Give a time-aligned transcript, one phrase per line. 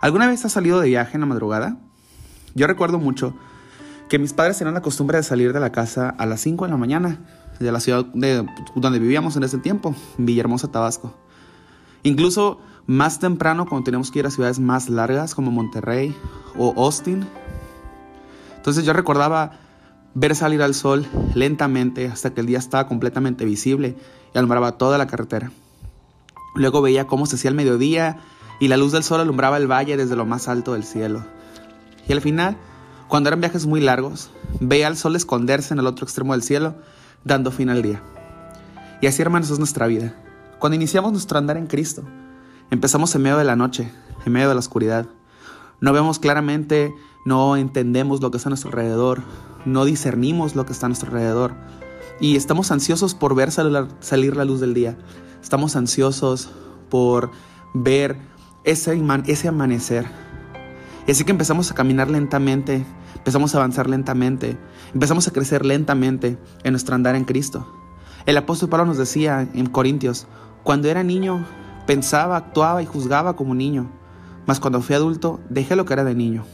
[0.00, 1.78] ¿Alguna vez has salido de viaje en la madrugada?
[2.54, 3.34] Yo recuerdo mucho
[4.08, 6.70] que mis padres tenían la costumbre de salir de la casa a las 5 de
[6.70, 7.18] la mañana
[7.58, 11.14] de la ciudad de, donde vivíamos en ese tiempo, Villahermosa, Tabasco.
[12.02, 16.14] Incluso más temprano cuando teníamos que ir a ciudades más largas como Monterrey
[16.56, 17.26] o Austin.
[18.56, 19.52] Entonces yo recordaba
[20.14, 23.96] ver salir al sol lentamente hasta que el día estaba completamente visible
[24.34, 25.50] y alumbraba toda la carretera.
[26.54, 28.18] Luego veía cómo se hacía el mediodía
[28.60, 31.24] y la luz del sol alumbraba el valle desde lo más alto del cielo.
[32.08, 32.56] Y al final,
[33.08, 34.30] cuando eran viajes muy largos,
[34.60, 36.74] veía al sol esconderse en el otro extremo del cielo,
[37.24, 38.02] dando fin al día.
[39.00, 40.14] Y así, hermanos, es nuestra vida.
[40.58, 42.02] Cuando iniciamos nuestro andar en Cristo,
[42.70, 43.92] empezamos en medio de la noche,
[44.24, 45.06] en medio de la oscuridad.
[45.80, 46.94] No vemos claramente,
[47.26, 49.22] no entendemos lo que está a nuestro alrededor,
[49.66, 51.54] no discernimos lo que está a nuestro alrededor.
[52.20, 54.96] Y estamos ansiosos por ver salir la luz del día.
[55.42, 56.48] Estamos ansiosos
[56.88, 57.30] por
[57.74, 58.16] ver
[58.66, 60.06] ese, ese amanecer.
[61.06, 62.84] Y así que empezamos a caminar lentamente,
[63.14, 64.58] empezamos a avanzar lentamente,
[64.92, 67.66] empezamos a crecer lentamente en nuestro andar en Cristo.
[68.26, 70.26] El apóstol Pablo nos decía en Corintios,
[70.64, 71.46] cuando era niño
[71.86, 73.88] pensaba, actuaba y juzgaba como niño,
[74.46, 76.44] mas cuando fui adulto dejé lo que era de niño.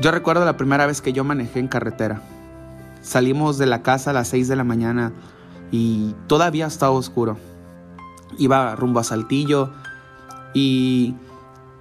[0.00, 2.22] Yo recuerdo la primera vez que yo manejé en carretera.
[3.02, 5.12] Salimos de la casa a las 6 de la mañana
[5.70, 7.36] y todavía estaba oscuro.
[8.38, 9.74] Iba rumbo a Saltillo,
[10.54, 11.14] y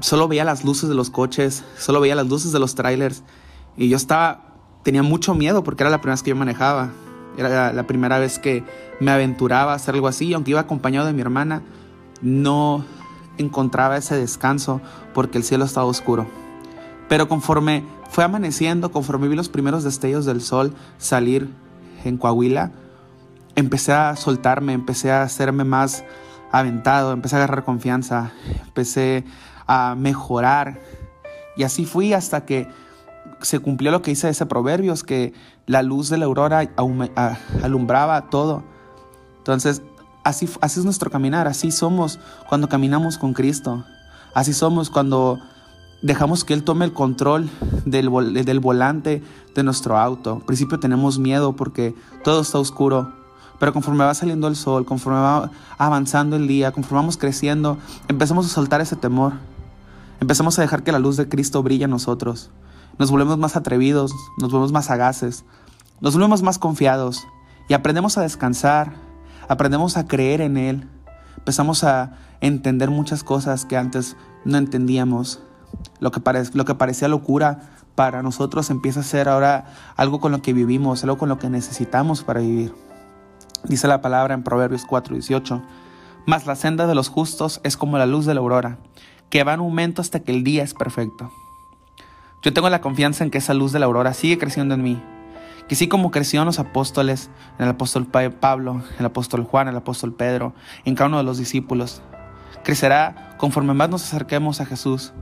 [0.00, 3.22] solo veía las luces de los coches, solo veía las luces de los trailers
[3.76, 6.90] y yo estaba, tenía mucho miedo porque era la primera vez que yo manejaba,
[7.36, 8.64] era la primera vez que
[9.00, 11.62] me aventuraba a hacer algo así, aunque iba acompañado de mi hermana,
[12.22, 12.84] no
[13.38, 14.80] encontraba ese descanso
[15.14, 16.26] porque el cielo estaba oscuro.
[17.08, 21.50] Pero conforme fue amaneciendo, conforme vi los primeros destellos del sol salir
[22.04, 22.72] en Coahuila,
[23.54, 26.04] empecé a soltarme, empecé a hacerme más
[26.58, 28.32] aventado, empecé a agarrar confianza,
[28.64, 29.24] empecé
[29.66, 30.80] a mejorar.
[31.56, 32.68] Y así fui hasta que
[33.40, 35.32] se cumplió lo que dice ese proverbio, es que
[35.66, 36.68] la luz de la aurora
[37.62, 38.62] alumbraba todo.
[39.38, 39.82] Entonces,
[40.24, 42.18] así, así es nuestro caminar, así somos
[42.48, 43.84] cuando caminamos con Cristo.
[44.34, 45.40] Así somos cuando
[46.02, 47.48] dejamos que Él tome el control
[47.84, 48.10] del,
[48.44, 49.22] del volante
[49.54, 50.34] de nuestro auto.
[50.34, 53.12] Al principio tenemos miedo porque todo está oscuro,
[53.58, 57.78] pero conforme va saliendo el sol, conforme va avanzando el día, conforme vamos creciendo,
[58.08, 59.34] empezamos a soltar ese temor.
[60.20, 62.50] Empezamos a dejar que la luz de Cristo brille en nosotros.
[62.98, 65.44] Nos volvemos más atrevidos, nos volvemos más sagaces,
[66.00, 67.26] nos volvemos más confiados
[67.68, 68.94] y aprendemos a descansar,
[69.48, 70.88] aprendemos a creer en Él.
[71.36, 75.40] Empezamos a entender muchas cosas que antes no entendíamos.
[76.00, 76.20] Lo que,
[76.54, 77.60] lo que parecía locura
[77.94, 81.50] para nosotros empieza a ser ahora algo con lo que vivimos, algo con lo que
[81.50, 82.85] necesitamos para vivir.
[83.68, 85.60] Dice la palabra en Proverbios 4:18,
[86.24, 88.78] mas la senda de los justos es como la luz de la aurora,
[89.28, 91.32] que va en aumento hasta que el día es perfecto.
[92.42, 95.02] Yo tengo la confianza en que esa luz de la aurora sigue creciendo en mí,
[95.68, 97.28] que sí como creció en los apóstoles,
[97.58, 101.38] en el apóstol Pablo, el apóstol Juan, el apóstol Pedro, en cada uno de los
[101.38, 102.02] discípulos,
[102.62, 105.12] crecerá conforme más nos acerquemos a Jesús,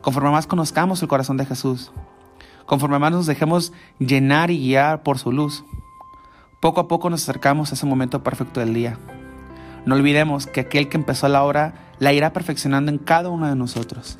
[0.00, 1.92] conforme más conozcamos el corazón de Jesús,
[2.64, 5.62] conforme más nos dejemos llenar y guiar por su luz.
[6.62, 8.96] Poco a poco nos acercamos a ese momento perfecto del día.
[9.84, 13.56] No olvidemos que aquel que empezó la obra la irá perfeccionando en cada uno de
[13.56, 14.16] nosotros.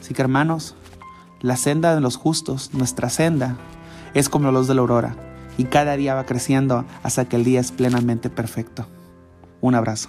[0.00, 0.76] Así que hermanos,
[1.42, 3.58] la senda de los justos, nuestra senda,
[4.14, 5.14] es como la luz de la aurora
[5.58, 8.86] y cada día va creciendo hasta que el día es plenamente perfecto.
[9.60, 10.08] Un abrazo.